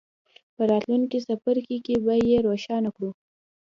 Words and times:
په 0.55 0.63
راتلونکي 0.71 1.17
څپرکي 1.25 1.77
کې 1.85 1.95
به 2.05 2.13
یې 2.29 2.37
روښانه 2.47 2.89
کړو. 2.95 3.09